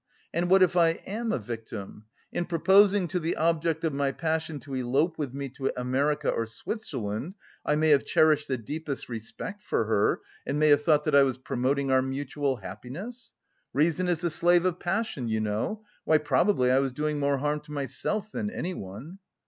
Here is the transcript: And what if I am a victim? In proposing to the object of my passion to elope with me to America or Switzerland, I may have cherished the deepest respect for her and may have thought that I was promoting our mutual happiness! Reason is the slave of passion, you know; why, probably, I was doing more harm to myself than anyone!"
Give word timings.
And 0.33 0.49
what 0.49 0.63
if 0.63 0.75
I 0.75 0.93
am 1.05 1.31
a 1.31 1.37
victim? 1.37 2.05
In 2.31 2.45
proposing 2.45 3.07
to 3.09 3.19
the 3.19 3.35
object 3.35 3.83
of 3.83 3.93
my 3.93 4.11
passion 4.11 4.59
to 4.61 4.73
elope 4.73 5.19
with 5.19 5.31
me 5.35 5.47
to 5.49 5.71
America 5.79 6.31
or 6.31 6.47
Switzerland, 6.47 7.35
I 7.63 7.75
may 7.75 7.89
have 7.89 8.03
cherished 8.03 8.47
the 8.47 8.57
deepest 8.57 9.09
respect 9.09 9.61
for 9.61 9.85
her 9.85 10.21
and 10.43 10.57
may 10.57 10.69
have 10.69 10.81
thought 10.81 11.03
that 11.03 11.13
I 11.13 11.21
was 11.21 11.37
promoting 11.37 11.91
our 11.91 12.01
mutual 12.01 12.55
happiness! 12.55 13.33
Reason 13.73 14.07
is 14.07 14.21
the 14.21 14.31
slave 14.31 14.65
of 14.65 14.79
passion, 14.79 15.27
you 15.27 15.39
know; 15.39 15.83
why, 16.03 16.17
probably, 16.17 16.71
I 16.71 16.79
was 16.79 16.93
doing 16.93 17.19
more 17.19 17.37
harm 17.37 17.59
to 17.59 17.71
myself 17.71 18.31
than 18.31 18.49
anyone!" 18.49 19.19